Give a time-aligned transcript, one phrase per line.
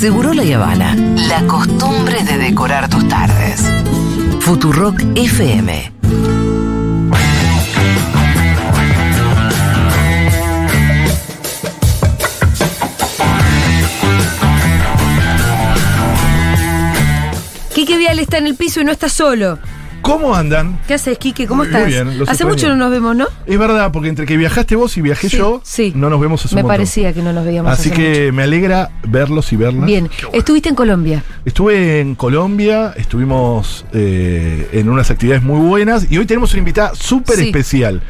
[0.00, 0.96] Seguro La Habana.
[1.28, 3.60] La costumbre de decorar tus tardes.
[4.40, 5.92] Futurock FM.
[17.74, 19.58] Quique Vial está en el piso y no está solo.
[20.02, 20.78] ¿Cómo andan?
[20.88, 21.46] ¿Qué haces, Quique?
[21.46, 21.86] ¿Cómo Muy estás?
[21.86, 22.52] bien, los Hace extraño.
[22.54, 23.26] mucho no nos vemos, ¿no?
[23.46, 25.92] Es verdad, porque entre que viajaste vos y viajé Sí, yo, sí.
[25.94, 28.42] no nos vemos hace Me un parecía que no nos veíamos Así hace que me
[28.44, 29.86] alegra verlos y verlas.
[29.86, 31.22] Bien, estuviste en Colombia.
[31.44, 36.92] Estuve en Colombia, estuvimos eh, en unas actividades muy buenas y hoy tenemos una invitada
[36.94, 37.46] súper Sí.
[37.46, 38.00] especial.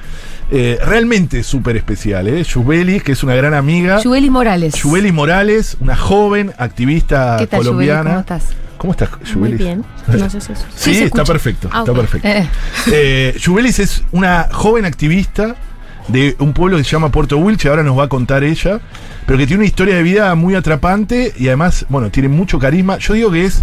[0.52, 2.42] Eh, realmente súper especial, ¿eh?
[2.42, 4.00] Yubeli, que es una gran amiga.
[4.02, 4.74] Yubeli Morales.
[4.74, 7.88] Yubeli Morales, una joven activista ¿Qué tal, Yubeli?
[7.88, 8.10] colombiana.
[8.10, 8.44] ¿Cómo estás?
[8.80, 9.56] ¿Cómo estás, Muy Yubeli?
[9.58, 9.84] bien.
[10.08, 10.64] No sé si eso.
[10.74, 12.26] Sí, está perfecto, Ah, está perfecto.
[12.26, 12.48] Eh,
[12.90, 15.54] Eh, Yubelis es una joven activista
[16.08, 18.80] de un pueblo que se llama Puerto Wilche, ahora nos va a contar ella,
[19.26, 22.96] pero que tiene una historia de vida muy atrapante y además, bueno, tiene mucho carisma.
[22.98, 23.62] Yo digo que es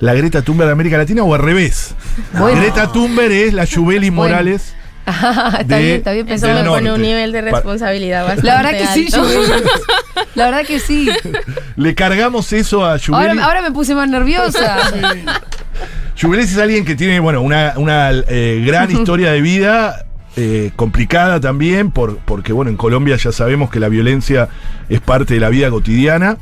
[0.00, 1.94] la Greta Thunberg de América Latina o al revés.
[2.32, 2.60] Bueno.
[2.60, 4.12] Greta Thunberg es la Bueno.
[4.12, 4.74] Morales.
[5.60, 6.66] está De- bien, está bien Del me pensado.
[6.74, 9.28] pone un nivel de responsabilidad bastante La verdad que sí, alto.
[9.32, 9.52] Yubeli.
[10.34, 11.08] La verdad que sí.
[11.76, 13.28] Le cargamos eso a Yubeli.
[13.30, 14.78] Ahora, ahora me puse más nerviosa.
[16.16, 21.40] Yubelis es alguien que tiene, bueno, una, una, eh, gran historia de vida, eh, complicada
[21.40, 24.48] también, por, porque, bueno, en Colombia ya sabemos que la violencia
[24.88, 26.38] es parte de la vida cotidiana.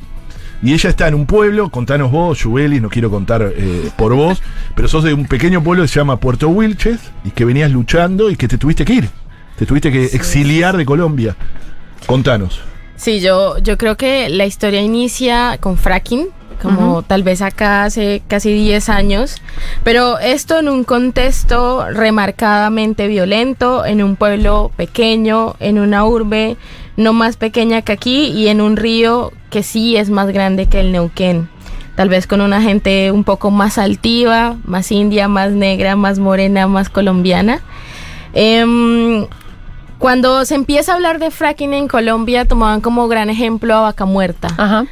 [0.65, 4.43] Y ella está en un pueblo, contanos vos, Yubelis, no quiero contar eh, por vos,
[4.75, 8.31] pero sos de un pequeño pueblo que se llama Puerto Wilches y que venías luchando
[8.31, 9.11] y que te tuviste que ir.
[9.59, 11.37] Te tuviste que exiliar de Colombia.
[12.07, 12.63] Contanos.
[12.97, 16.29] Sí, yo, yo creo que la historia inicia con fracking,
[16.63, 19.43] como tal vez acá hace casi 10 años,
[19.83, 26.57] pero esto en un contexto remarcadamente violento, en un pueblo pequeño, en una urbe
[26.97, 30.81] no más pequeña que aquí y en un río que sí es más grande que
[30.81, 31.49] el Neuquén.
[31.95, 36.67] Tal vez con una gente un poco más altiva, más india, más negra, más morena,
[36.67, 37.61] más colombiana.
[38.33, 39.27] Em,
[39.99, 44.05] cuando se empieza a hablar de fracking en Colombia, tomaban como gran ejemplo a Vaca
[44.05, 44.49] Muerta.
[44.57, 44.87] Ajá.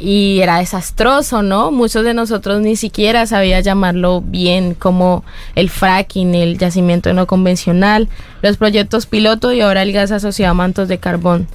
[0.00, 1.70] Y era desastroso, ¿no?
[1.70, 5.24] Muchos de nosotros ni siquiera sabía llamarlo bien como
[5.54, 8.08] el fracking, el yacimiento no convencional,
[8.40, 11.48] los proyectos piloto y ahora el gas asociado a mantos de carbón.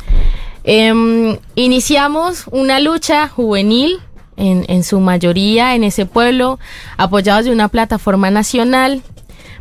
[0.63, 3.99] Em, iniciamos una lucha juvenil
[4.37, 6.59] en, en su mayoría en ese pueblo,
[6.97, 9.01] apoyados de una plataforma nacional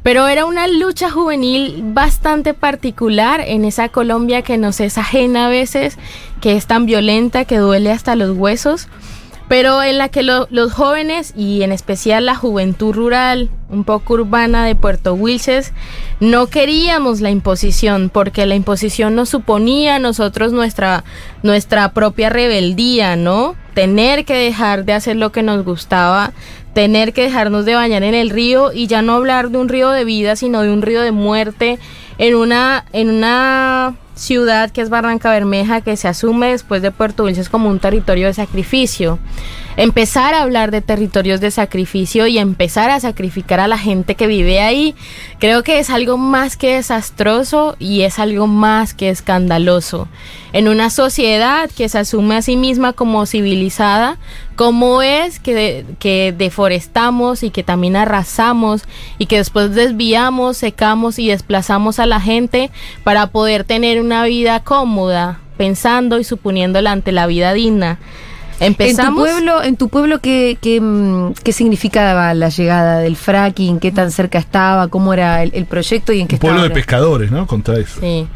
[0.04, 5.48] pero era una lucha juvenil bastante particular en esa Colombia que nos es ajena a
[5.50, 5.98] veces,
[6.41, 8.87] que es tan violenta, que duele hasta los huesos,
[9.48, 14.14] pero en la que lo- los jóvenes y en especial la juventud rural, un poco
[14.14, 15.72] urbana de Puerto Wilches,
[16.20, 21.04] no queríamos la imposición, porque la imposición nos suponía a nosotros nuestra,
[21.43, 23.54] nuestra propia rebeldía, ¿no?
[23.75, 26.32] Tener que dejar de hacer lo que nos gustaba,
[26.75, 29.91] tener que dejarnos de bañar en el río y ya no hablar de un río
[29.91, 31.79] de vida, sino de un río de muerte
[32.19, 37.25] en una, en una ciudad que es Barranca Bermeja, que se asume después de Puerto
[37.25, 39.19] Wilches como un territorio de sacrificio.
[39.77, 44.29] Empezar a hablar de territorios de sacrificio y empezar a sacrificar a la gente que
[44.29, 44.95] vive ahí,
[45.41, 50.07] creo que es algo más que desastroso y es algo más que escandaloso.
[50.53, 54.17] En una sociedad que se asume a sí misma como civilizada,
[54.55, 58.83] ¿cómo es que, que deforestamos y que también arrasamos
[59.19, 62.71] y que después desviamos, secamos y desplazamos a la gente
[63.03, 67.99] para poder tener una vida cómoda, pensando y suponiéndola ante la vida digna?
[68.66, 69.19] En tu Empezamos.
[69.28, 73.78] pueblo, en tu pueblo ¿qué, qué, mm, qué significaba la llegada del fracking?
[73.80, 74.88] ¿Qué tan cerca estaba?
[74.88, 76.69] ¿Cómo era el, el proyecto y en qué Un pueblo estaba?
[76.69, 76.75] de ahora?
[76.75, 77.47] pescadores, ¿no?
[77.47, 78.00] Contá eso.
[78.00, 78.26] Sí.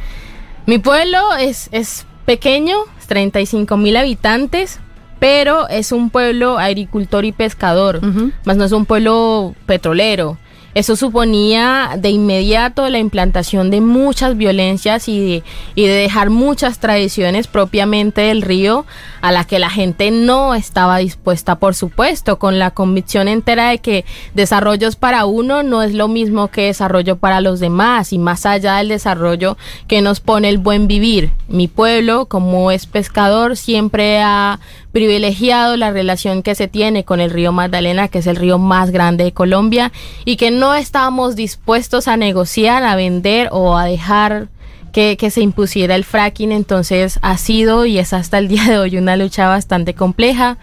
[0.67, 4.81] Mi pueblo es, es pequeño, 35 mil habitantes,
[5.19, 8.01] pero es un pueblo agricultor y pescador,
[8.45, 10.37] más no es un pueblo petrolero.
[10.79, 15.43] Eso suponía de inmediato la implantación de muchas violencias y de,
[15.75, 18.87] y de dejar muchas tradiciones propiamente del río
[19.21, 23.79] a la que la gente no estaba dispuesta, por supuesto, con la convicción entera de
[23.79, 24.05] que
[24.35, 28.77] desarrollos para uno no es lo mismo que desarrollo para los demás y más allá
[28.77, 29.57] del desarrollo
[29.89, 31.33] que nos pone el buen vivir.
[31.49, 34.61] Mi pueblo, como es pescador, siempre ha
[34.99, 38.91] privilegiado la relación que se tiene con el río Magdalena, que es el río más
[38.91, 39.93] grande de Colombia,
[40.25, 44.49] y que no estábamos dispuestos a negociar, a vender o a dejar
[44.93, 46.51] que, que se impusiera el fracking.
[46.51, 50.59] Entonces ha sido y es hasta el día de hoy una lucha bastante compleja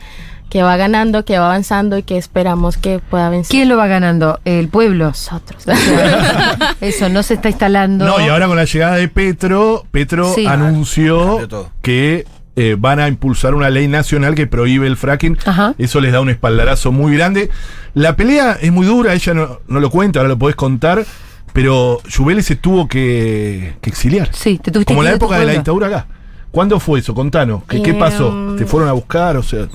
[0.50, 3.52] que va ganando, que va avanzando y que esperamos que pueda vencer.
[3.52, 4.42] ¿Quién lo va ganando?
[4.44, 5.06] El pueblo.
[5.06, 5.64] Nosotros.
[6.82, 8.06] Eso no se está instalando.
[8.06, 10.46] No, y ahora con la llegada de Petro, Petro Sí.
[10.46, 11.40] anunció
[11.82, 12.26] que
[12.56, 15.38] eh, van a impulsar una ley nacional que prohíbe el fracking.
[15.46, 15.74] Ajá.
[15.78, 17.50] Eso les da un espaldarazo muy grande.
[17.94, 21.06] La pelea es muy dura, ella no, no lo cuenta, ahora lo podés contar,
[21.54, 24.30] pero Jubeli se tuvo que, que exiliar.
[24.34, 26.08] Sí, te tuviste Como que en la época de la dictadura acá.
[26.52, 27.14] ¿Cuándo fue eso?
[27.14, 27.64] Contanos.
[27.68, 28.56] ¿Qué, qué Em, pasó?
[28.58, 29.36] ¿Te fueron a buscar?
[29.38, 29.68] O sea,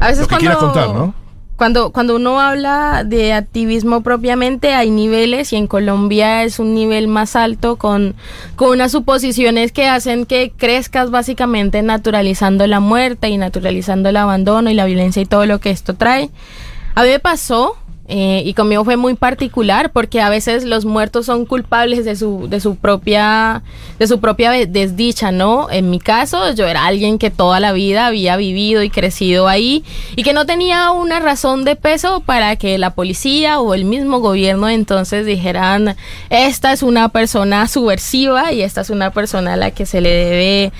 [0.00, 1.14] A veces lo que cuando, quieras contar, ¿no?
[1.56, 7.06] Cuando, cuando uno habla de activismo propiamente, hay niveles y en Colombia es un nivel
[7.06, 8.16] más alto con,
[8.56, 14.68] con unas suposiciones que hacen que crezcas básicamente naturalizando la muerte y naturalizando el abandono
[14.68, 16.30] y la violencia y todo lo que esto trae.
[16.96, 21.24] A mí me pasó eh, y conmigo fue muy particular porque a veces los muertos
[21.24, 23.62] son culpables de su, de su propia
[23.98, 25.70] de su propia desdicha, ¿no?
[25.70, 29.84] En mi caso, yo era alguien que toda la vida había vivido y crecido ahí
[30.16, 34.20] y que no tenía una razón de peso para que la policía o el mismo
[34.20, 35.96] gobierno entonces dijeran,
[36.28, 40.10] esta es una persona subversiva y esta es una persona a la que se le
[40.10, 40.72] debe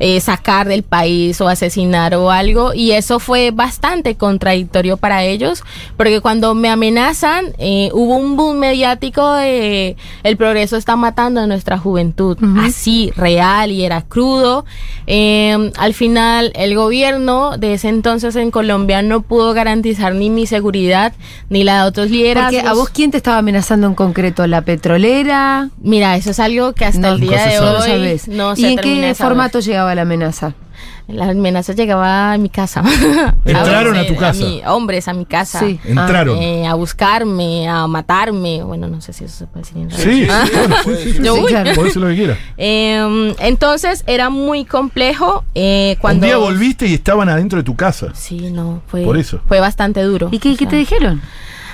[0.00, 5.62] eh, sacar del país o asesinar o algo y eso fue bastante contradictorio para ellos
[5.96, 11.46] porque cuando me amenazan eh, hubo un boom mediático de el progreso está matando a
[11.46, 14.64] nuestra juventud así real y era crudo
[15.10, 20.46] Eh, al final el gobierno de ese entonces en Colombia no pudo garantizar ni mi
[20.46, 21.14] seguridad
[21.48, 24.46] ni la de otros Porque a vos, ¿quién te estaba amenazando en concreto?
[24.46, 25.70] ¿La petrolera?
[25.80, 27.60] mira eso es algo que hasta No, el día no de.
[27.60, 28.28] No hoy sabes.
[28.28, 30.54] no ¿Y se en qué formato llegaba la amenaza?
[31.08, 32.82] La amenaza llegaba a mi casa.
[33.44, 34.44] Entraron a veces, tu casa.
[34.44, 35.58] mi- hombres a mi casa.
[35.60, 35.80] Sí.
[35.84, 36.38] Entraron.
[36.38, 38.62] Eh, a buscarme, a matarme.
[38.62, 40.04] Bueno, no sé si eso se puede decir en radio.
[40.04, 40.44] Sí, Ah.
[40.84, 41.12] sí,
[41.98, 42.38] lo que quieras.
[42.58, 46.26] Eh, entonces era muy complejo eh, cuando...
[46.26, 48.08] Un día volviste y estaban adentro de tu casa.
[48.14, 49.40] Sí, no, fue, Por eso.
[49.48, 50.28] fue bastante duro.
[50.30, 51.20] ¿Y qué, O qué sea, te dijeron?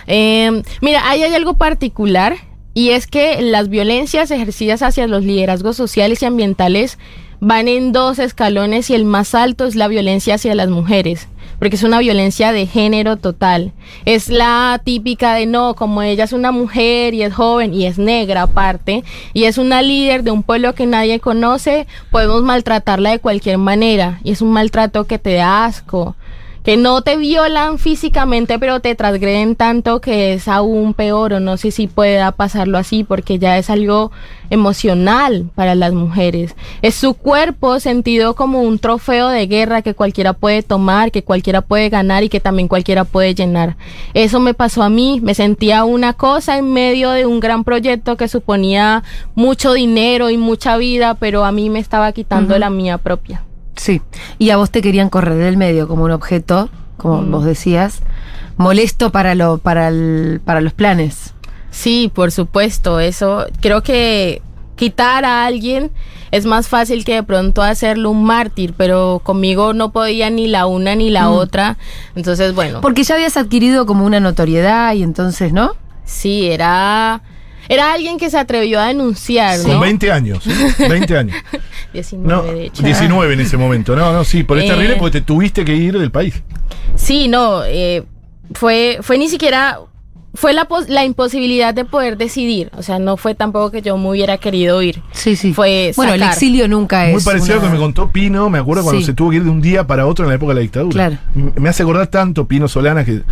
[0.06, 2.37] eh, mira, ahí hay algo particular
[2.72, 6.99] y es que las violencias ejercidas hacia los liderazgos sociales y ambientales
[7.44, 11.76] van en dos escalones y el más alto es la violencia hacia las mujeres, porque
[11.76, 13.73] es una violencia de género total.
[14.06, 17.99] Es la típica de no, como ella es una mujer y es joven y es
[17.99, 19.05] negra aparte,
[19.35, 24.20] y es una líder de un pueblo que nadie conoce, podemos maltratarla de cualquier manera,
[24.25, 26.17] y es un maltrato que te da asco
[26.64, 31.58] que no te violan físicamente, pero te transgreden tanto que es aún peor, o no
[31.58, 34.11] sé si pueda pasarlo así, porque ya es algo
[34.49, 36.56] emocional para las mujeres.
[36.81, 41.61] Es su cuerpo sentido como un trofeo de guerra que cualquiera puede tomar, que cualquiera
[41.61, 43.76] puede ganar y que también cualquiera puede llenar.
[44.14, 48.16] Eso me pasó a mí, me sentía una cosa en medio de un gran proyecto
[48.16, 49.02] que suponía
[49.34, 53.43] mucho dinero y mucha vida, pero a mí me estaba quitando la mía propia.
[53.76, 54.00] Sí.
[54.38, 57.31] Y a vos te querían correr del medio como un objeto, como Mm.
[57.31, 58.00] vos decías,
[58.56, 61.35] molesto para, lo, para, el- para los planes.
[61.71, 64.43] Sí, por supuesto, eso creo que
[64.76, 65.91] quitar a alguien
[66.31, 70.67] es más fácil que de pronto hacerlo un mártir, pero conmigo no podía ni la
[70.67, 71.32] una ni la Mm.
[71.32, 71.76] otra,
[72.17, 75.73] entonces bueno, Porque ya habías adquirido como una notoriedad y entonces, ¿no?
[76.05, 77.23] sí, era
[77.69, 79.81] era alguien que se atrevió a denunciar, Con ¿no?
[79.81, 80.46] 20 años.
[80.46, 80.88] ¿eh?
[80.88, 81.37] 20 años.
[81.93, 82.82] 19 No, de hecho.
[82.82, 83.94] 19 en ese momento.
[83.96, 84.64] No, no, sí, por es
[84.94, 84.96] Eh.
[84.99, 86.43] porque te tuviste que ir del país.
[86.96, 88.05] Sí, no, eh,
[88.55, 89.78] fue, fue ni siquiera,
[90.34, 93.96] fue la, pos- la imposibilidad de poder decidir, o sea, no fue tampoco que yo
[93.96, 95.00] me hubiera querido ir.
[95.12, 95.54] Sí, sí.
[95.54, 97.14] Fue bueno, el exilio nunca es.
[97.14, 99.06] Muy parecido a lo que me contó Pino, me acuerdo cuando Sí.
[99.06, 100.92] se tuvo que ir de un día para otro en la época de la dictadura.
[100.92, 101.19] Claro.
[101.56, 103.23] Me hace acordar tanto Pino Solana, que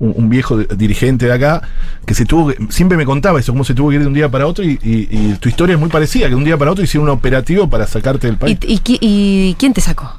[0.00, 1.62] un, un viejo de- dirigente de acá,
[2.04, 4.14] que se tuvo que- siempre me contaba eso, cómo se tuvo que ir de un
[4.14, 6.56] día para otro, y, y- y tu historia es muy parecida, que de un día
[6.58, 8.58] para otro hicieron un operativo para sacarte del país.
[8.66, 10.12] ¿Y, y, qui- y quién te sacó?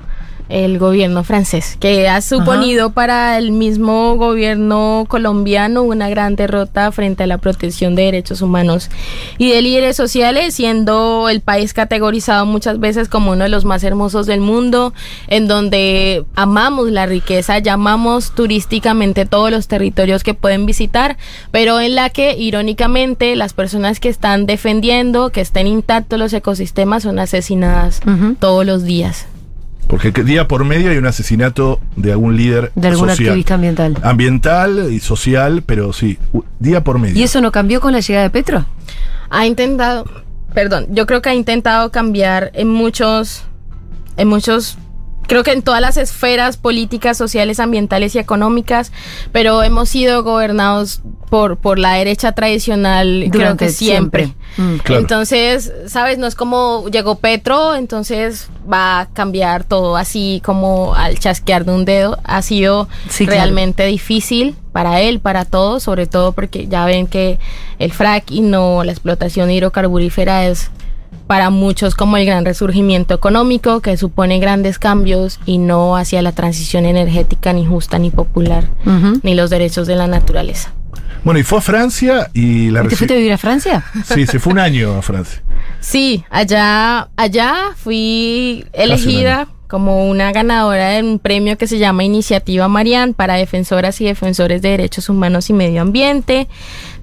[0.49, 7.23] El gobierno francés, que ha suponido para el mismo gobierno colombiano una gran derrota frente
[7.23, 8.89] a la protección de derechos humanos
[9.37, 13.83] y de líderes sociales, siendo el país categorizado muchas veces como uno de los más
[13.83, 14.93] hermosos del mundo,
[15.27, 21.17] en donde amamos la riqueza, llamamos turísticamente todos los territorios que pueden visitar,
[21.51, 27.03] pero en la que irónicamente las personas que están defendiendo que estén intactos los ecosistemas
[27.03, 28.01] son asesinadas
[28.39, 29.27] todos los días.
[29.89, 33.29] Porque que día por medio hay un asesinato de algún líder De algún social.
[33.29, 33.97] activista ambiental.
[34.03, 36.19] Ambiental y social, pero sí,
[36.59, 37.17] día por medio.
[37.17, 38.65] ¿Y eso no cambió con la llegada de Petro?
[39.29, 40.05] ha intentado,
[40.53, 43.43] perdón, yo creo que ha intentado cambiar en muchos,
[44.17, 44.77] en muchos,
[45.27, 48.91] creo que en todas las esferas políticas, sociales, ambientales y económicas,
[49.31, 54.25] pero hemos sido gobernados por, por la derecha tradicional, creo Durante que siempre.
[54.25, 54.63] siempre.
[54.75, 54.77] Mm.
[54.79, 55.01] Claro.
[55.01, 56.17] Entonces, ¿sabes?
[56.17, 61.71] No es como llegó Petro, entonces va a cambiar todo así como al chasquear de
[61.73, 62.17] un dedo.
[62.23, 63.41] Ha sido Sí, claro.
[63.41, 67.39] realmente difícil para él, para todos, sobre todo porque ya ven que
[67.79, 70.71] el frac y no la explotación hidrocarburífera es
[71.27, 76.31] para muchos como el gran resurgimiento económico que supone grandes cambios y no hacia la
[76.31, 78.67] transición energética ni justa ni popular
[79.21, 80.73] ni los derechos de la naturaleza.
[81.23, 83.83] Bueno, y fue a Francia y la ¿Y ¿Te fuiste a vivir a Francia?
[84.05, 85.41] Sí, se fue un año a Francia.
[85.81, 92.03] Sí, allá, allá fui un elegida como una ganadora de un premio que se llama
[92.03, 96.47] Iniciativa Marianne para defensoras y defensores de derechos humanos y medio ambiente,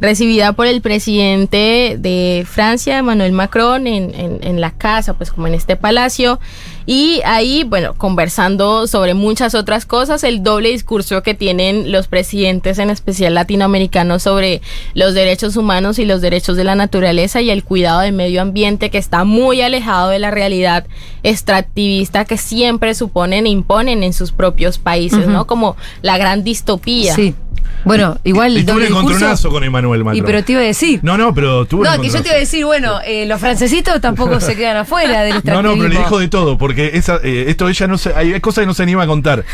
[0.00, 5.46] recibida por el presidente de Francia, Emmanuel Macron, en, en- en la casa, pues como
[5.46, 6.40] en este palacio.
[6.86, 12.78] Y ahí, bueno, conversando sobre muchas otras cosas, el doble discurso que tienen los presidentes,
[12.78, 14.62] en especial latinoamericanos, sobre
[14.94, 18.90] los derechos humanos y los derechos de la naturaleza y el cuidado del medio ambiente,
[18.90, 20.86] que está muy alejado de la realidad
[21.24, 25.26] extractivista que siempre suponen e imponen en sus propios países.
[25.26, 25.46] ¿no?
[25.46, 27.14] Como la gran distopía.
[27.14, 27.34] Sí.
[27.84, 30.16] Bueno, igual Y doble un encontronazo con Emmanuel Macron.
[30.18, 30.98] Y pero te iba a decir.
[31.02, 33.38] No, no, pero tuve un No, que yo te iba a decir, bueno, eh, los
[33.40, 37.20] francesitos tampoco se quedan afuera del No, no, pero le dijo de todo, porque esa,
[37.22, 39.44] eh, esto ella no se, hay cosas que no se anima a contar.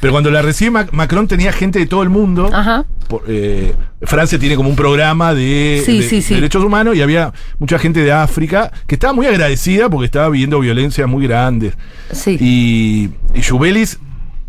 [0.00, 2.48] Pero cuando la recibe Mac- Macron tenía gente de todo el mundo.
[2.52, 2.84] Ajá.
[3.08, 6.34] Por- eh, Francia tiene como un programa de, Sí, de- sí, sí.
[6.34, 10.58] derechos humanos y había mucha gente de África que estaba muy agradecida porque estaba viviendo
[10.60, 11.74] violencias muy grandes.
[12.10, 12.36] Sí.
[12.40, 13.98] Y, y Jubelis.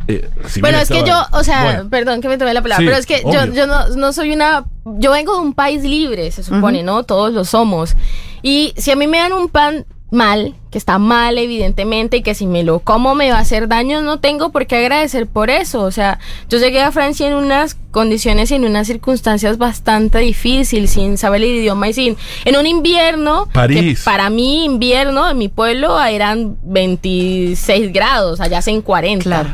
[0.07, 2.81] Eh, si Bueno, es que yo, o sea, Bueno, perdón que me tomé la palabra,
[2.81, 3.53] Sí, pero es que yo, obvio.
[3.53, 7.03] yo no, no soy una, yo vengo de un país libre, se supone, ¿no?
[7.03, 7.95] Todos lo somos.
[8.41, 12.35] Y si a mí me dan un pan mal, que está mal evidentemente, y que
[12.35, 15.49] si me lo como me va a hacer daño, no tengo por qué agradecer por
[15.49, 15.81] eso.
[15.81, 16.19] O sea,
[16.49, 21.41] yo llegué a Francia en unas condiciones y en unas circunstancias bastante difíciles, sin saber
[21.41, 22.17] el idioma y sin...
[22.45, 23.99] En un invierno, París.
[23.99, 29.23] que para mí invierno en mi pueblo eran 26 grados, allá hacen 40.
[29.23, 29.49] Claro.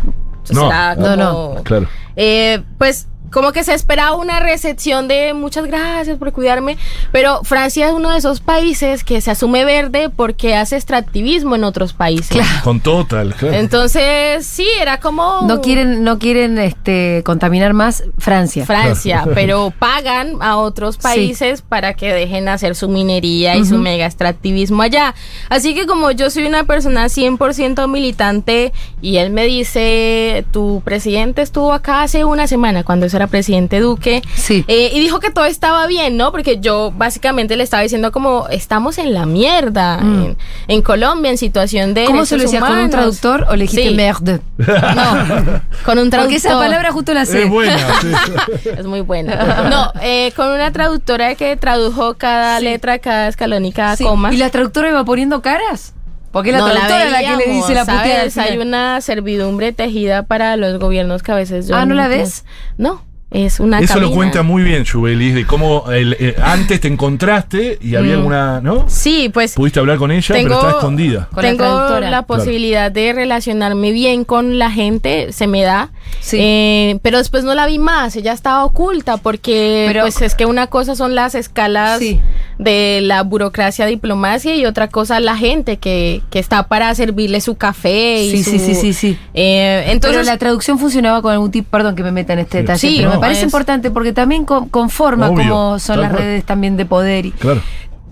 [0.52, 1.64] No, no, no.
[1.64, 1.88] Claro.
[2.16, 6.78] eh, pues como que se esperaba una recepción de muchas gracias por cuidarme,
[7.12, 11.64] pero Francia es uno de esos países que se asume verde porque hace extractivismo en
[11.64, 12.42] otros países.
[12.64, 13.56] Con total, claro.
[13.56, 18.66] Entonces, sí, era como No quieren, no quieren este, contaminar más Francia.
[18.66, 24.06] Francia, pero pagan a otros países para que dejen hacer su minería y su mega
[24.06, 25.14] extractivismo allá.
[25.50, 31.42] Así que como yo soy una persona 100% militante y él me dice, tu presidente
[31.42, 34.64] estuvo acá hace una semana cuando eso era presidente Duque, Sí.
[34.68, 36.32] eh, y dijo que todo estaba bien, ¿no?
[36.32, 40.24] Porque yo básicamente le estaba diciendo como estamos en la mierda Mm.
[40.24, 40.38] en,
[40.70, 42.64] en Colombia en situación de ¿Cómo se lo decías?
[42.64, 43.96] ¿Con un traductor o le dijiste Sí.
[43.96, 44.40] merde?
[44.58, 46.20] No, con un traductor.
[46.22, 47.44] Porque esa palabra justo la sé.
[47.44, 47.78] Es buena.
[48.02, 48.70] sí.
[48.78, 49.70] Es muy buena.
[49.70, 54.04] No, eh, con una traductora que tradujo cada letra, cada escalón y cada Sí.
[54.04, 54.34] coma.
[54.34, 55.94] ¿Y la traductora iba poniendo caras?
[56.32, 58.44] Porque la No traductora es la que le dice la puteada.
[58.44, 62.46] Hay una servidumbre tejida para los gobiernos que a veces yo Ah, ¿no la ves?
[62.78, 66.88] No, es una Eso lo cuenta muy bien Jubelis, de cómo el- eh, antes te
[66.88, 68.18] encontraste y había Mm.
[68.18, 68.86] alguna, ¿no?
[68.88, 71.28] Sí, pues Pudiste hablar con ella, pero estaba escondida.
[71.32, 72.10] Con la tengo traductora.
[72.10, 75.90] la, posibilidad de relacionarme bien con la gente, se me da.
[76.20, 76.38] Sí.
[76.40, 80.46] Eh, pero después no la vi más, ella estaba oculta porque Pero- pues es que
[80.46, 82.20] una cosa son las escalas Sí.
[82.58, 87.56] de la burocracia diplomacia y otra cosa la gente que, que está para servirle su
[87.56, 89.18] café y Sí, su- sí, sí, sí, sí.
[89.34, 92.60] Eh, entonces pero la traducción funcionaba con algún tipo, perdón que me meta en este
[92.60, 96.12] detalle, Sí, pero me parece es- importante porque también con- conforma Obvio, como son las
[96.12, 96.24] cual.
[96.24, 97.26] redes también de poder.
[97.28, 97.62] y- Claro.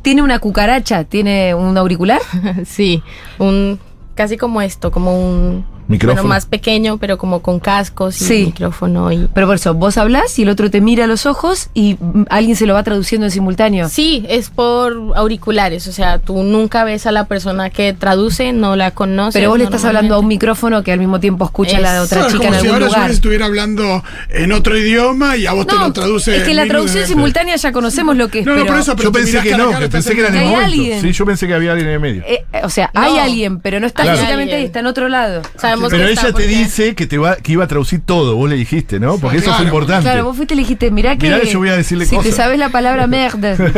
[0.02, 1.04] ¿Tiene una cucaracha?
[1.04, 2.22] ¿Tiene un auricular?
[2.66, 3.04] sí,
[3.40, 3.80] un
[4.16, 6.22] casi como esto, como un Micrófono.
[6.24, 8.46] bueno, más pequeño, pero como con cascos y Sí.
[8.48, 11.70] micrófono y Pero por eso, vos hablas y el otro te mira a los ojos
[11.74, 13.90] y mm, alguien se lo va traduciendo en simultáneo.
[13.90, 18.76] Sí, es por auriculares, o sea, tú nunca ves a la persona que traduce, no
[18.76, 19.34] la conoces.
[19.34, 21.96] Pero vos le estás hablando a un micrófono que al mismo tiempo escucha a la
[21.98, 23.08] Es- otra No, es chica en como si algún ahora lugar.
[23.08, 26.36] yo estuviera hablando en otro idioma y a vos te No, lo traduce.
[26.38, 27.10] es que la en traducción minutos.
[27.16, 29.42] simultánea ya conocemos lo que es, No, no, pero, por eso, pero Yo te pensé
[29.42, 30.66] que no, cara, que pensé que era en el momento.
[30.66, 31.02] alguien.
[31.02, 32.24] Sí, yo pensé que había alguien en el medio.
[32.28, 33.02] eh, o sea, No.
[33.02, 34.50] hay alguien, pero no está alguien.
[34.50, 35.42] ahí, está en otro lado.
[35.58, 38.02] Sabemos Pero que ella está te porque- dice que te va, que iba a traducir
[38.06, 39.18] todo, vos le dijiste, ¿no?
[39.18, 39.58] Porque eso claro.
[39.58, 40.04] fue importante.
[40.04, 41.28] Claro, vos fuiste y le dijiste, mirá que.
[41.30, 42.32] Mirá yo voy a decirle si cosas.
[42.32, 43.56] te sabes la palabra merde.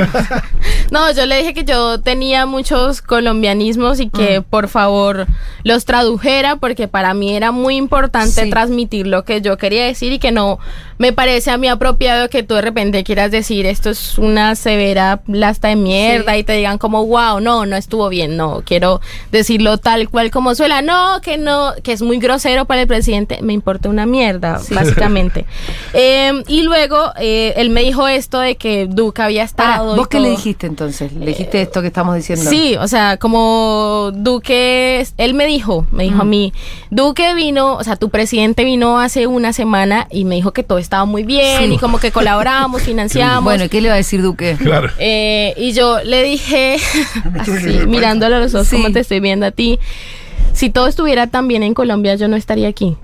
[0.91, 4.09] No, yo le dije que yo tenía muchos colombianismos y Mm.
[4.11, 5.27] que por favor
[5.63, 8.49] los tradujera porque para mí era muy importante Sí.
[8.49, 10.57] transmitir lo que yo quería decir y que no
[10.97, 15.21] me parece a mí apropiado que tú de repente quieras decir esto es una severa
[15.27, 16.39] lasta de mierda Sí.
[16.39, 18.99] y te digan como wow, no, no estuvo bien, no, quiero
[19.31, 22.87] decirlo tal cual como suena, no, que no, que que es muy grosero para el
[22.87, 25.45] presidente, me importa una mierda, básicamente.
[25.93, 29.95] Eh, y luego eh, él me dijo esto de que Duque había estado.
[29.95, 31.11] ¿Vos qué le dijiste entonces?
[31.13, 32.47] ¿Le dijiste esto que estamos diciendo?
[32.47, 36.53] Sí, o sea, como Duque, él me dijo, me dijo a mí,
[36.91, 40.77] Duque vino, o sea, tu presidente vino hace una semana y me dijo que todo
[40.77, 43.43] estaba muy bien y como que colaboramos, financiamos.
[43.45, 44.57] Bueno, ¿qué le va a decir Duque?
[44.61, 44.91] Claro.
[44.99, 46.77] Eh, y yo le dije,
[47.39, 48.75] así, mirándole a los ojos, Sí.
[48.75, 49.79] como te estoy viendo a ti,
[50.59, 52.97] si todo estuviera tan bien en Colombia, yo no estaría aquí.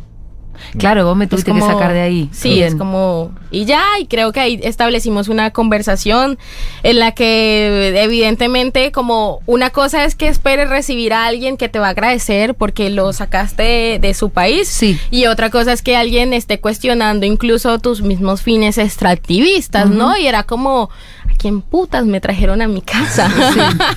[0.77, 2.29] Claro, vos me tuviste como- que sacar de ahí.
[2.31, 2.67] Sí, Bien.
[2.67, 3.31] es como.
[3.51, 6.37] Y ya, y creo que ahí establecimos una conversación
[6.83, 11.77] en la que, evidentemente, como una cosa es que esperes recibir a alguien que te
[11.79, 14.69] va a agradecer porque lo sacaste de, de su país.
[14.69, 14.97] Sí.
[15.11, 20.17] Y otra cosa es que alguien esté cuestionando incluso tus mismos fines extractivistas, ¿no?
[20.17, 20.89] Y era como,
[21.24, 23.31] ¿a quién putas me trajeron a mi casa?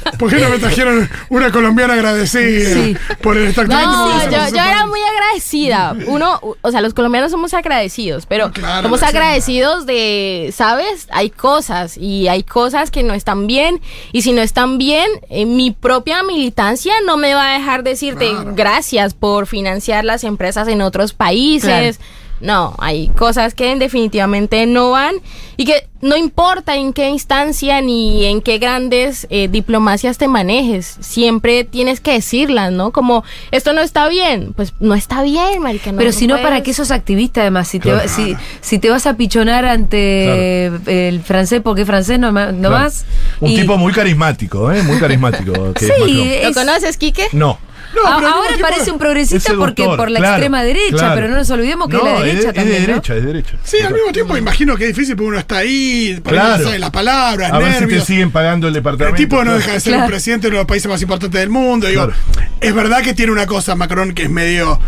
[0.18, 2.94] ¿Por qué no me trajeron una colombiana agradecida Sí.
[3.22, 3.90] por el extractivismo?
[3.90, 5.96] No, yo, yo era muy agradecida.
[6.08, 11.08] Uno, o sea, los colombianos somos agradecidos, pero Claro, somos agradecidos de, ¿sabes?
[11.10, 13.80] Hay cosas y hay cosas que no están bien.
[14.12, 18.28] Y si no están bien, eh, mi propia militancia no me va a dejar decirte
[18.30, 18.52] Claro.
[18.54, 21.96] gracias por financiar las empresas en otros países.
[21.96, 22.27] Claro.
[22.40, 25.16] No, hay cosas que definitivamente no van
[25.56, 30.96] y que no importa en qué instancia ni en qué grandes eh, diplomacias te manejes,
[31.00, 32.92] siempre tienes que decirlas, ¿no?
[32.92, 35.92] Como esto no está bien, pues no está bien, marica.
[35.96, 37.66] Pero si no, ¿para qué sos activista además?
[37.66, 37.98] Si te, Claro.
[38.04, 40.66] va- si, si te vas a pichonar ante
[41.08, 42.70] el francés porque es francés no, no Claro.
[42.70, 43.04] más.
[43.40, 44.82] Un y- tipo muy carismático, ¿eh?
[44.84, 45.72] Muy carismático.
[45.74, 46.44] que es Sí, Macron.
[46.44, 47.24] ¿Lo conoces, Quique?
[47.32, 47.58] No.
[48.02, 51.14] No, A- ahora parece tiempo- un progresista Es porque por la claro, extrema derecha, claro.
[51.14, 52.68] pero no nos olvidemos que No, la es- derecha es, también.
[52.68, 52.86] de ¿no?
[52.94, 53.56] derecha, es de derecha.
[53.64, 56.58] Sí, al mismo tiempo imagino que es difícil porque uno está ahí, por ahí Claro.
[56.58, 58.04] no sabe las palabras, A ver si te nervios.
[58.04, 59.16] siguen pagando el El departamento.
[59.16, 60.04] tipo no deja de ser Claro.
[60.04, 61.86] un presidente de uno de los países más importantes del mundo.
[61.86, 62.18] Digo, Claro.
[62.60, 64.78] es verdad que tiene una cosa Macron que es medio.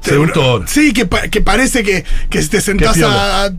[0.00, 0.64] Seductor.
[0.68, 3.50] Sí, que, pa- que parece que, que si te sentás Que a,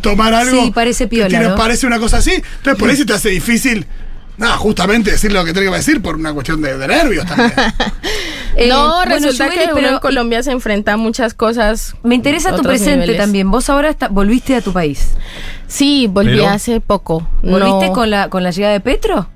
[0.00, 0.64] tomar algo.
[0.64, 1.56] Sí, parece que piola, tiene- ¿no?
[1.56, 2.30] Parece una cosa así.
[2.32, 3.86] Entonces, por eso te hace difícil.
[4.40, 7.52] Nada, justamente decir lo que tiene que decir por una cuestión de, de nervios también.
[8.56, 11.94] Eh, no, bueno, resulta que uno en Colombia se enfrenta a muchas cosas.
[12.02, 13.16] Me interesa tu presente niveles.
[13.18, 13.48] también.
[13.48, 15.12] Vos ahora está- volviste a tu país.
[15.68, 17.26] Sí, volví Pero- hace poco.
[17.44, 17.92] ¿Volviste No.
[17.92, 19.28] con la con la llegada de Petro?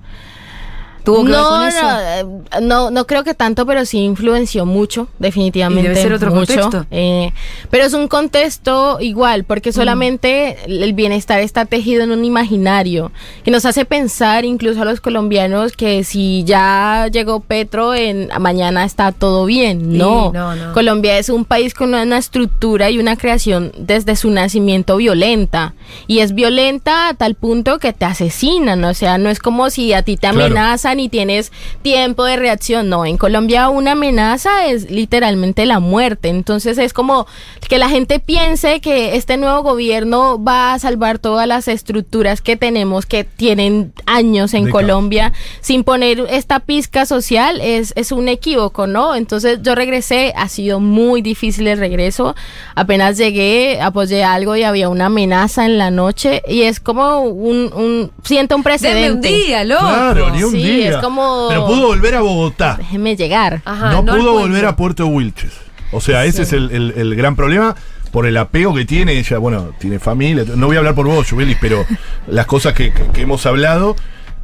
[1.04, 1.82] ¿Tuvo que ver no, con eso?
[1.82, 2.24] no, eh,
[2.62, 5.82] no, no creo que tanto, pero sí influenció mucho, definitivamente.
[5.84, 6.54] Y debe ser otro mucho.
[6.60, 6.86] contexto.
[6.90, 7.30] Eh,
[7.70, 9.72] pero es un contexto igual, porque Mm.
[9.74, 13.12] solamente el bienestar está tejido en un imaginario,
[13.44, 18.84] que nos hace pensar incluso a los colombianos que si ya llegó Petro, en mañana
[18.84, 19.98] está todo bien.
[19.98, 20.72] No, no, no.
[20.72, 25.74] Colombia es un país con una estructura y una creación desde su nacimiento violenta.
[26.06, 28.82] Y es violenta a tal punto que te asesinan.
[28.84, 30.38] O sea, no es como si a ti te Claro.
[30.94, 31.52] Amenazan y tienes
[31.82, 32.88] tiempo de reacción.
[32.88, 36.28] No, en Colombia una amenaza es literalmente la muerte.
[36.28, 37.26] Entonces es como
[37.68, 42.56] que la gente piense que este nuevo gobierno va a salvar todas las estructuras que
[42.56, 44.64] tenemos que tienen años en.
[44.74, 49.14] Colombia sin poner esta pizca social es, es un equívoco, ¿no?
[49.14, 52.34] Entonces yo regresé, ha sido muy difícil el regreso.
[52.74, 57.72] Apenas llegué, apoyé algo y había una amenaza en la noche y es como un,
[57.72, 59.28] un siento un Denme un precedente.
[59.28, 59.82] día, loco.
[59.84, 60.83] Claro, ni un Sí, día.
[60.88, 62.76] Es como- Pero pudo volver a Bogotá.
[62.78, 63.62] Déjeme llegar.
[63.64, 65.52] Ajá, no, pudo volver a Puerto Wilches.
[65.92, 67.74] O sea, ese es el, el- el gran problema
[68.10, 69.38] por el apego que tiene ella.
[69.38, 70.44] Bueno, tiene familia.
[70.56, 71.84] No voy a hablar por vos, Jubelis, pero
[72.28, 73.96] las cosas que, que- que hemos hablado.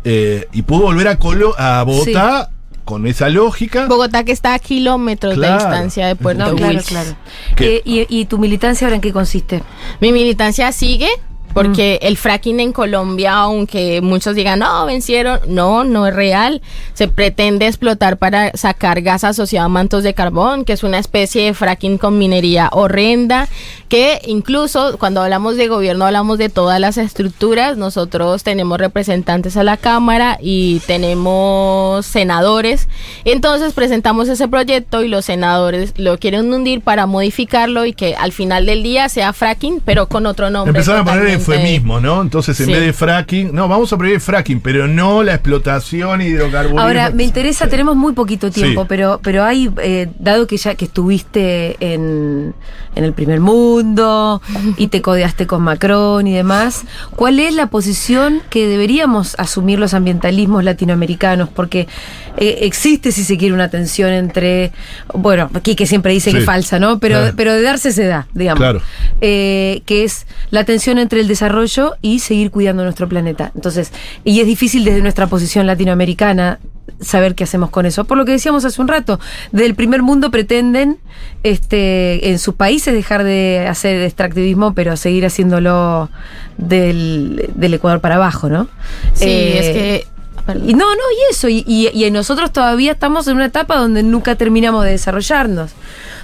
[0.05, 2.49] eh, y pudo volver a, Colo- a Bogotá
[2.87, 3.87] con esa lógica.
[3.87, 5.53] Bogotá que está a kilómetros Claro.
[5.59, 6.89] de distancia de Puerto No, claro, Wilches.
[6.89, 7.11] claro.
[7.59, 9.63] Eh, y, ¿Y tu militancia ahora en qué consiste?
[10.01, 11.09] Mi militancia sigue
[11.53, 12.07] porque Mm.
[12.07, 16.61] el fracking en Colombia, aunque muchos digan, no, vencieron, no, no es real.
[16.95, 21.45] Se pretende explotar para sacar gas asociado a mantos de carbón, que es una especie
[21.45, 23.49] de fracking con minería horrenda,
[23.89, 27.77] que incluso cuando hablamos de gobierno hablamos de todas las estructuras.
[27.77, 32.89] Nosotros tenemos representantes a la Cámara y tenemos senadores.
[33.25, 38.33] Entonces presentamos ese proyecto y los senadores lo quieren hundir para modificarlo y que al
[38.33, 40.71] final del día sea fracking, pero con otro nombre.
[40.71, 42.23] Empezaron a poner eufemismo, ¿no?
[42.23, 42.73] Entonces, en Sí.
[42.73, 46.83] vez de fracking, no, vamos a prohibir fracking, pero no la explotación hidrocarburífera.
[46.83, 47.71] Ahora, me interesa, Sí.
[47.71, 48.87] tenemos muy poquito tiempo, Sí.
[48.89, 52.55] pero, pero hay, eh, dado que ya que estuviste en,
[52.95, 54.41] en el primer mundo
[54.77, 56.83] y te codeaste con Macron y demás,
[57.17, 61.49] ¿cuál es la posición que deberíamos asumir los ambientalismos latinoamericanos?
[61.49, 61.89] Porque
[62.37, 64.73] eh, existe, si se quiere, una tensión entre,
[65.15, 66.99] bueno, aquí que siempre dice que es falsa, ¿no?
[66.99, 67.35] Pero, Claro.
[67.37, 68.59] pero de darse se da, digamos.
[68.61, 68.83] Claro.
[69.21, 73.51] eh, que es la tensión entre el desarrollo y seguir cuidando nuestro planeta.
[73.55, 73.93] Entonces,
[74.25, 76.59] y es difícil desde nuestra posición latinoamericana
[77.01, 78.05] saber qué hacemos con eso.
[78.05, 79.19] Por lo que decíamos hace un rato,
[79.53, 80.99] del primer mundo pretenden
[81.43, 86.11] este, en sus países dejar de hacer extractivismo, pero seguir haciéndolo
[86.59, 88.69] del, del Ecuador para abajo, ¿no?
[89.15, 90.20] Sí, Eh, es que.
[90.57, 94.03] Y no, no, y eso, y, y- y nosotros todavía estamos en una etapa donde
[94.03, 95.71] nunca terminamos de desarrollarnos,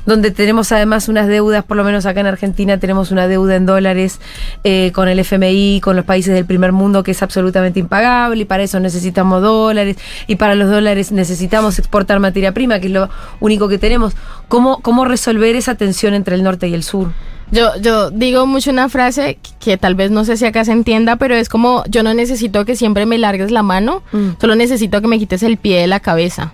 [0.07, 3.67] donde tenemos además unas deudas, por lo menos acá en Argentina tenemos una deuda en
[3.67, 4.21] dólares
[4.65, 8.45] eh, con el FMI, con los países del primer mundo que es absolutamente impagable, y
[8.45, 13.09] para eso necesitamos dólares, y para los dólares necesitamos exportar materia prima, que es lo
[13.41, 14.15] único que tenemos.
[14.49, 17.09] ¿Cómo, cómo resolver esa tensión entre el norte y el sur?
[17.53, 21.17] Yo, yo digo mucho una frase que, tal vez no sé si acá se entienda,
[21.17, 24.31] pero es como yo no necesito que siempre me largues la mano, Mm.
[24.41, 26.53] solo necesito que me quites el pie de la cabeza.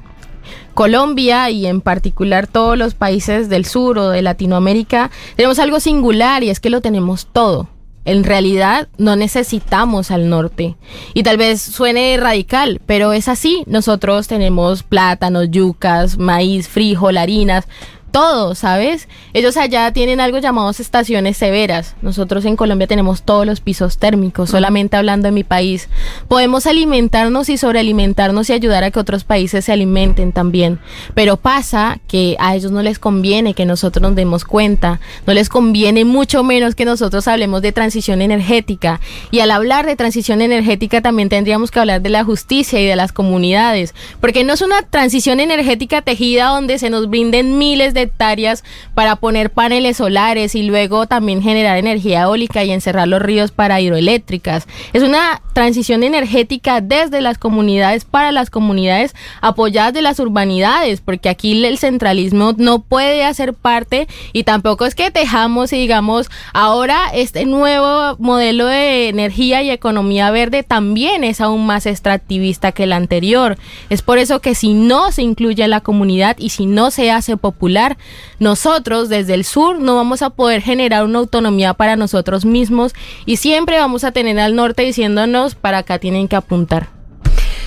[0.75, 6.43] Colombia y en particular todos los países del sur o de Latinoamérica tenemos algo singular
[6.43, 7.69] y es que lo tenemos todo.
[8.05, 10.75] En realidad no necesitamos al norte.
[11.15, 13.63] Y tal vez suene radical, pero es así.
[13.67, 17.69] Nosotros tenemos plátanos, yucas, maíz, frijol, harinas,
[18.13, 19.09] todo, ¿sabes?
[19.33, 21.97] Ellos allá tienen algo llamados estaciones severas.
[22.03, 25.89] Nosotros en Colombia tenemos todos los pisos térmicos, solamente hablando de mi país.
[26.29, 30.79] Podemos alimentarnos y sobrealimentarnos y ayudar a que otros países se alimenten también.
[31.15, 35.49] Pero pasa que a ellos no les conviene que nosotros nos demos cuenta, no les
[35.49, 39.01] conviene mucho menos que nosotros hablemos de transición energética.
[39.31, 42.97] Y al hablar de transición energética también tendríamos que hablar de la justicia y de
[42.97, 48.02] las comunidades, porque no es una transición energética tejida donde se nos brinden miles de
[48.03, 53.51] hectáreas para poner paneles solares y luego también generar energía eólica y encerrar los ríos
[53.51, 54.67] para hidroeléctricas.
[54.93, 61.29] Es una transición energética desde las comunidades para las comunidades apoyadas de las urbanidades, porque
[61.29, 67.11] aquí el centralismo no puede hacer parte y tampoco es que tejamos y digamos ahora
[67.15, 72.93] este nuevo modelo de energía y economía verde también es aún más extractivista que el
[72.93, 73.59] anterior.
[73.91, 77.11] Es por eso que si no se incluye a la comunidad y si no se
[77.11, 77.92] hace popular,
[78.39, 82.95] nosotros desde el sur no vamos a poder generar una autonomía para nosotros mismos
[83.27, 86.89] y siempre vamos a tener al norte diciéndonos para acá tienen que apuntar.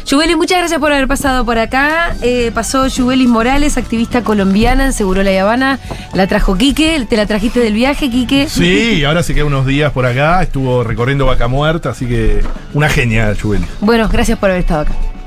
[0.06, 2.16] Yubelis, muchas gracias por haber pasado por acá.
[2.22, 5.80] Eh, pasó Yubelis Morales, activista colombiana en Seguro La Habana.
[6.14, 8.48] La trajo Quique, te la trajiste del viaje, Quique.
[8.48, 12.42] Sí, ahora se queda unos días por acá, estuvo recorriendo Vaca Muerta, así que
[12.76, 13.66] una genia, Chubeli.
[13.82, 15.16] Bueno, gracias por haber estado acá.